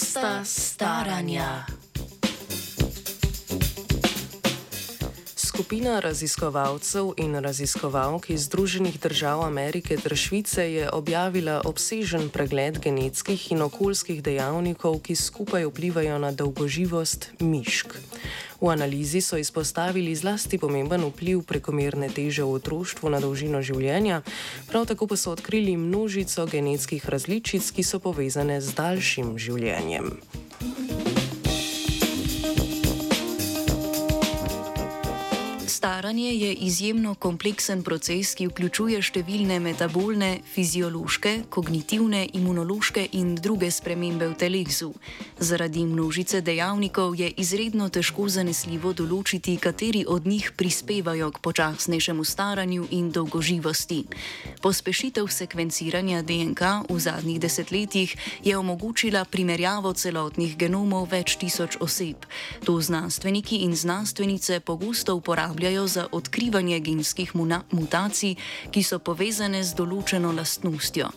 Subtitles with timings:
[0.00, 1.79] Starosta staranja.
[5.60, 13.52] Skupina raziskovalcev in raziskovalk iz Združenih držav Amerike ter Švice je objavila obsežen pregled genetskih
[13.52, 17.92] in okoljskih dejavnikov, ki skupaj vplivajo na dolgoživost mišk.
[18.60, 24.22] V analizi so izpostavili zlasti pomemben vpliv prekomerne teže v otroštvu na dolžino življenja,
[24.72, 30.16] prav tako pa so odkrili množico genetskih različic, ki so povezane z daljšim življenjem.
[35.80, 44.28] Staranje je izjemno kompleksen proces, ki vključuje številne metabolne, fiziološke, kognitivne, imunološke in druge spremembe
[44.28, 44.90] v telesu.
[45.40, 52.90] Zaradi množice dejavnikov je izredno težko zanesljivo določiti, kateri od njih prispevajo k počasnejšemu staranju
[52.98, 54.02] in dolgoživosti.
[54.60, 58.14] Pospešitev sekvenciranja DNK v zadnjih desetletjih
[58.44, 62.28] je omogočila primerjavo celotnih genomov več tisoč oseb.
[62.68, 67.34] To znanstveniki in znanstvenice pogosto uporabljajo uporabljajo za odkrivanje genskih
[67.70, 68.34] mutacij,
[68.70, 71.10] ki so povezane z določeno lastnostjo.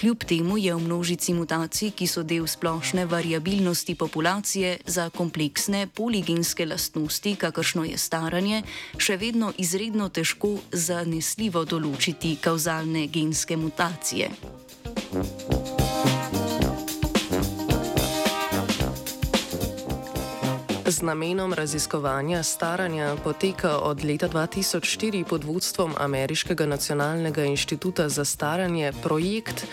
[0.00, 6.66] Kljub temu je v množici mutacij, ki so del splošne variabilnosti populacije, za kompleksne poligenske
[6.66, 8.62] lastnosti, kakršno je staranje,
[8.96, 14.30] še vedno izredno težko zanesljivo določiti kauzalne genske mutacije.
[15.10, 15.79] Thank you.
[20.90, 28.92] Z namenom raziskovanja staranja poteka od leta 2004 pod vodstvom Ameriškega nacionalnega inštituta za staranje
[29.02, 29.66] projekt,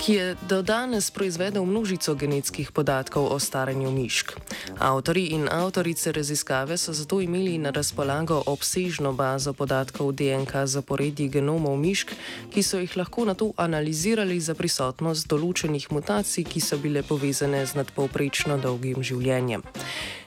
[0.00, 4.32] ki je do danes proizvedel množico genetskih podatkov o staranju mišk.
[4.78, 11.76] Avtori in avtorice raziskave so zato imeli na razpolago obsežno bazo podatkov DNK zaporedji genomov
[11.76, 12.16] mišk,
[12.54, 17.66] ki so jih lahko na to analizirali za prisotnost določenih mutacij, ki so bile povezane
[17.66, 19.62] z nadpovprečno dolgim življenjem.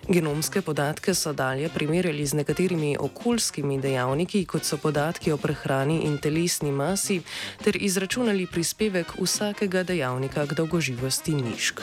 [0.08, 6.18] Genomske podatke so dalje primerjali z nekaterimi okoljskimi dejavniki, kot so podatki o prehrani in
[6.22, 7.22] telesni masi,
[7.64, 11.82] ter izračunali prispevek vsakega dejavnika k dolgoživosti mišk.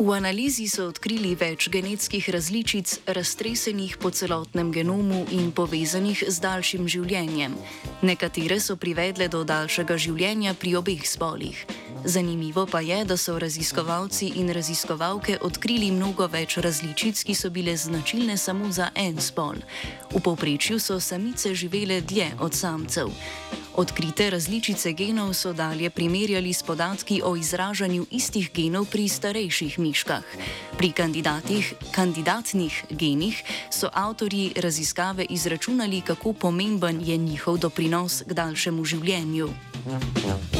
[0.00, 6.86] V analizi so odkrili več genetskih različic, raztresenih po celotnem genomu in povezanih z daljšim
[6.88, 7.52] življenjem.
[8.00, 11.60] Nekatere so privedle do daljšega življenja pri obeh spolih.
[12.08, 17.76] Zanimivo pa je, da so raziskovalci in raziskovalke odkrili mnogo več različic, ki so bile
[17.76, 19.60] značilne samo za en spol.
[20.16, 23.12] V povprečju so samice živele dlje od samcev.
[23.80, 30.24] Odkrite različice genov so dalje primerjali s podatki o izražanju istih genov pri starejših miškah.
[30.76, 30.92] Pri
[31.94, 39.48] kandidatnih genih so avtorji raziskave izračunali, kako pomemben je njihov doprinos k daljšemu življenju.
[39.88, 40.59] Ja.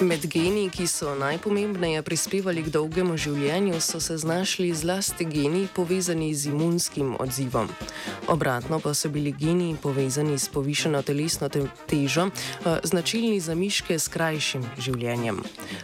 [0.00, 6.32] Med geni, ki so najpomembneje prispevali k dolgemu življenju, so se znašli zlasti geni povezani
[6.34, 7.68] z imunskim odzivom.
[8.26, 11.46] Obratno pa so bili geni povezani s povišeno telesno
[11.86, 12.26] težo,
[12.82, 15.38] značilni za miške s krajšim življenjem.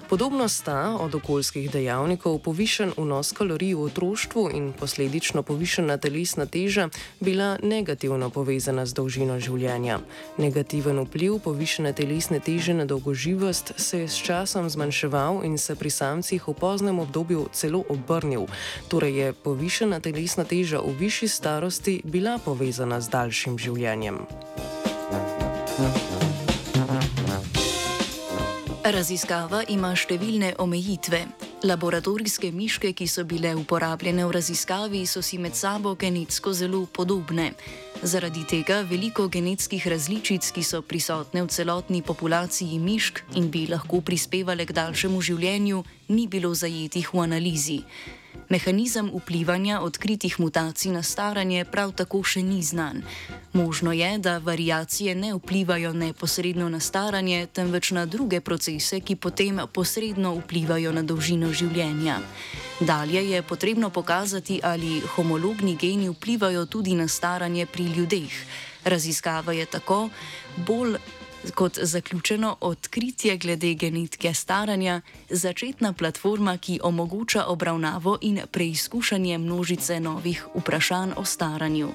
[0.08, 6.88] Podobno sta od okoljskih dejavnikov povišen vnos kalorij v otroštvu in posledično povišena telesna teža
[7.20, 10.00] bila negativno povezana z dolžino življenja.
[10.38, 15.90] Negativen vpliv povišene telesne teže na dolgoživost se je s časom zmanjševal in se pri
[15.90, 18.50] samcih v poznem obdobju celo obrnil.
[18.90, 24.26] Torej je povišena telesna teža v višji starosti bila povezana z daljšim življenjem.
[28.82, 31.49] Raziskava ima številne omejitve.
[31.60, 37.50] Laboratorijske miške, ki so bile uporabljene v raziskavi, so si med sabo genetsko zelo podobne.
[38.02, 44.00] Zaradi tega veliko genetskih različic, ki so prisotne v celotni populaciji mišk in bi lahko
[44.00, 47.82] prispevale k daljšemu življenju, ni bilo zajetih v analizi.
[48.50, 53.02] Mehanizem vplivanja odkritih mutacij na staranje prav tako še ni znan.
[53.52, 59.60] Možno je, da variacije ne vplivajo neposredno na staranje, temveč na druge procese, ki potem
[59.72, 62.18] posredno vplivajo na dolžino življenja.
[62.80, 68.34] Dalje je potrebno pokazati, ali homologni geni vplivajo tudi na staranje pri ljudeh.
[68.84, 70.08] Raziskava je tako
[70.66, 70.96] bolj
[71.54, 75.00] kot zaključeno odkritje glede genetike staranja,
[75.30, 81.88] začetna platforma, ki omogoča obravnavo in preizkušanje množice novih vprašanj o staranju.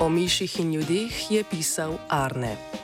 [0.00, 2.75] O miših in ljudeh je pisal Arne.